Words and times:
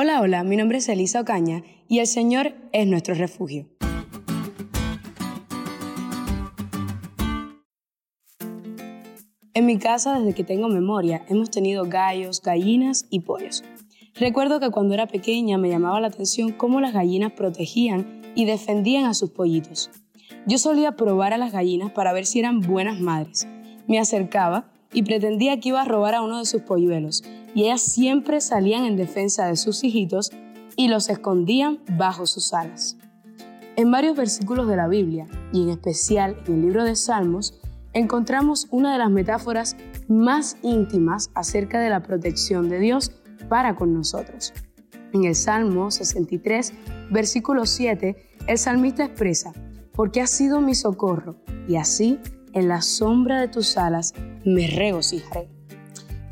Hola, 0.00 0.20
hola, 0.20 0.44
mi 0.44 0.54
nombre 0.54 0.78
es 0.78 0.88
Elisa 0.88 1.22
Ocaña 1.22 1.64
y 1.88 1.98
el 1.98 2.06
Señor 2.06 2.54
es 2.70 2.86
nuestro 2.86 3.16
refugio. 3.16 3.66
En 9.54 9.66
mi 9.66 9.76
casa, 9.78 10.16
desde 10.20 10.34
que 10.34 10.44
tengo 10.44 10.68
memoria, 10.68 11.24
hemos 11.28 11.50
tenido 11.50 11.82
gallos, 11.86 12.40
gallinas 12.40 13.06
y 13.10 13.22
pollos. 13.22 13.64
Recuerdo 14.14 14.60
que 14.60 14.70
cuando 14.70 14.94
era 14.94 15.08
pequeña 15.08 15.58
me 15.58 15.68
llamaba 15.68 16.00
la 16.00 16.06
atención 16.06 16.52
cómo 16.52 16.80
las 16.80 16.92
gallinas 16.92 17.32
protegían 17.32 18.22
y 18.36 18.44
defendían 18.44 19.04
a 19.06 19.14
sus 19.14 19.30
pollitos. 19.30 19.90
Yo 20.46 20.58
solía 20.58 20.92
probar 20.92 21.32
a 21.32 21.38
las 21.38 21.50
gallinas 21.50 21.90
para 21.90 22.12
ver 22.12 22.24
si 22.24 22.38
eran 22.38 22.60
buenas 22.60 23.00
madres. 23.00 23.48
Me 23.88 23.98
acercaba 23.98 24.70
y 24.92 25.02
pretendía 25.02 25.58
que 25.58 25.70
iba 25.70 25.82
a 25.82 25.86
robar 25.86 26.14
a 26.14 26.22
uno 26.22 26.38
de 26.38 26.46
sus 26.46 26.62
polluelos, 26.62 27.24
y 27.54 27.64
ellas 27.64 27.82
siempre 27.82 28.40
salían 28.40 28.84
en 28.84 28.96
defensa 28.96 29.46
de 29.46 29.56
sus 29.56 29.84
hijitos 29.84 30.30
y 30.76 30.88
los 30.88 31.08
escondían 31.08 31.80
bajo 31.96 32.26
sus 32.26 32.54
alas. 32.54 32.96
En 33.76 33.90
varios 33.90 34.16
versículos 34.16 34.68
de 34.68 34.76
la 34.76 34.88
Biblia, 34.88 35.26
y 35.52 35.62
en 35.62 35.70
especial 35.70 36.36
en 36.46 36.54
el 36.54 36.62
libro 36.62 36.84
de 36.84 36.96
Salmos, 36.96 37.60
encontramos 37.92 38.66
una 38.70 38.92
de 38.92 38.98
las 38.98 39.10
metáforas 39.10 39.76
más 40.08 40.56
íntimas 40.62 41.30
acerca 41.34 41.80
de 41.80 41.90
la 41.90 42.02
protección 42.02 42.68
de 42.68 42.80
Dios 42.80 43.12
para 43.48 43.76
con 43.76 43.92
nosotros. 43.92 44.52
En 45.12 45.24
el 45.24 45.34
Salmo 45.34 45.90
63, 45.90 46.72
versículo 47.10 47.66
7, 47.66 48.16
el 48.46 48.58
salmista 48.58 49.04
expresa, 49.04 49.52
porque 49.92 50.20
has 50.20 50.30
sido 50.30 50.60
mi 50.60 50.74
socorro, 50.74 51.36
y 51.66 51.76
así 51.76 52.18
en 52.52 52.68
la 52.68 52.82
sombra 52.82 53.40
de 53.40 53.48
tus 53.48 53.76
alas 53.76 54.12
me 54.44 54.66
regocijaré. 54.68 55.57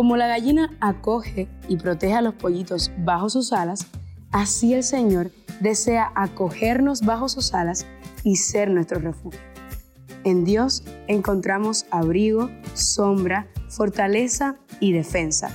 Como 0.00 0.16
la 0.16 0.28
gallina 0.28 0.74
acoge 0.80 1.46
y 1.68 1.76
protege 1.76 2.14
a 2.14 2.22
los 2.22 2.32
pollitos 2.32 2.90
bajo 3.04 3.28
sus 3.28 3.52
alas, 3.52 3.86
así 4.32 4.72
el 4.72 4.82
Señor 4.82 5.30
desea 5.60 6.10
acogernos 6.14 7.02
bajo 7.02 7.28
sus 7.28 7.52
alas 7.52 7.84
y 8.24 8.36
ser 8.36 8.70
nuestro 8.70 8.98
refugio. 8.98 9.38
En 10.24 10.46
Dios 10.46 10.84
encontramos 11.06 11.84
abrigo, 11.90 12.48
sombra, 12.72 13.46
fortaleza 13.68 14.56
y 14.80 14.92
defensa. 14.92 15.50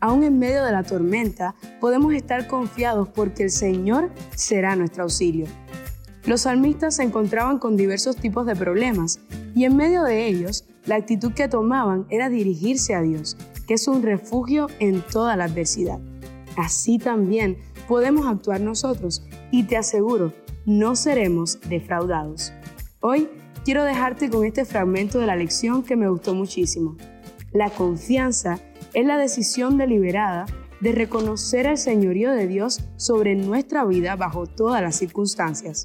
Aún 0.00 0.24
en 0.24 0.38
medio 0.38 0.64
de 0.64 0.72
la 0.72 0.82
tormenta 0.82 1.54
podemos 1.78 2.14
estar 2.14 2.46
confiados 2.46 3.08
porque 3.08 3.42
el 3.42 3.50
Señor 3.50 4.10
será 4.34 4.76
nuestro 4.76 5.02
auxilio. 5.02 5.44
Los 6.24 6.40
salmistas 6.40 6.96
se 6.96 7.02
encontraban 7.02 7.58
con 7.58 7.76
diversos 7.76 8.16
tipos 8.16 8.46
de 8.46 8.56
problemas 8.56 9.20
y 9.54 9.66
en 9.66 9.76
medio 9.76 10.04
de 10.04 10.26
ellos 10.26 10.64
la 10.86 10.96
actitud 10.96 11.34
que 11.34 11.48
tomaban 11.48 12.06
era 12.08 12.30
dirigirse 12.30 12.94
a 12.94 13.02
Dios, 13.02 13.36
que 13.66 13.74
es 13.74 13.88
un 13.88 14.02
refugio 14.02 14.68
en 14.78 15.02
toda 15.02 15.36
la 15.36 15.44
adversidad. 15.44 16.00
Así 16.56 16.98
también 16.98 17.58
podemos 17.88 18.26
actuar 18.26 18.60
nosotros 18.60 19.26
y 19.50 19.64
te 19.64 19.76
aseguro, 19.76 20.32
no 20.66 20.96
seremos 20.96 21.58
defraudados. 21.68 22.52
Hoy 23.00 23.28
quiero 23.64 23.84
dejarte 23.84 24.30
con 24.30 24.44
este 24.44 24.64
fragmento 24.64 25.18
de 25.18 25.26
la 25.26 25.36
lección 25.36 25.82
que 25.82 25.96
me 25.96 26.08
gustó 26.08 26.34
muchísimo. 26.34 26.96
La 27.52 27.70
confianza 27.70 28.58
es 28.94 29.06
la 29.06 29.18
decisión 29.18 29.76
deliberada 29.76 30.46
de 30.80 30.92
reconocer 30.92 31.66
el 31.66 31.78
señorío 31.78 32.32
de 32.32 32.46
Dios 32.46 32.80
sobre 32.96 33.34
nuestra 33.34 33.84
vida 33.84 34.16
bajo 34.16 34.46
todas 34.46 34.82
las 34.82 34.96
circunstancias. 34.96 35.84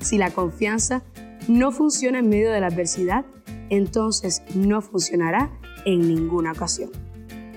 Si 0.00 0.18
la 0.18 0.30
confianza 0.30 1.02
no 1.48 1.72
funciona 1.72 2.20
en 2.20 2.28
medio 2.28 2.50
de 2.50 2.60
la 2.60 2.68
adversidad, 2.68 3.24
entonces 3.72 4.42
no 4.54 4.82
funcionará 4.82 5.50
en 5.86 6.06
ninguna 6.06 6.52
ocasión. 6.52 6.90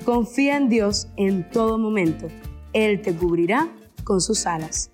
Confía 0.06 0.56
en 0.56 0.70
Dios 0.70 1.10
en 1.18 1.50
todo 1.50 1.78
momento. 1.78 2.28
Él 2.72 3.02
te 3.02 3.14
cubrirá 3.14 3.70
con 4.06 4.22
sus 4.22 4.48
alas. 4.48 4.92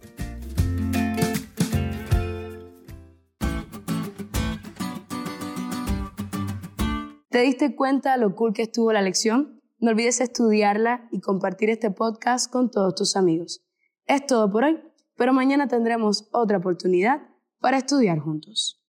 ¿Te 7.30 7.42
diste 7.43 7.76
cuenta 7.76 8.17
lo 8.17 8.36
cool 8.36 8.53
que 8.53 8.64
estuvo 8.64 8.92
la 8.92 9.03
lección? 9.03 9.61
No 9.80 9.92
olvides 9.92 10.21
estudiarla 10.21 11.08
y 11.11 11.21
compartir 11.21 11.70
este 11.70 11.92
podcast 11.92 12.52
con 12.52 12.71
todos 12.71 12.95
tus 12.95 13.15
amigos. 13.15 13.61
Es 14.08 14.26
todo 14.26 14.52
por 14.52 14.64
hoy, 14.64 14.80
pero 15.17 15.33
mañana 15.33 15.67
tendremos 15.67 16.30
otra 16.32 16.58
oportunidad 16.58 17.21
para 17.59 17.77
estudiar 17.77 18.17
juntos. 18.17 18.80